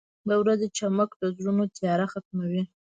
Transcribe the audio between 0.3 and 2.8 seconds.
ورځې چمک د زړونو تیاره ختموي.